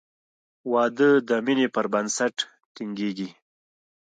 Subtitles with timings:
[0.71, 2.35] •واده د مینې پر بنسټ
[2.75, 3.29] ټینګېږي.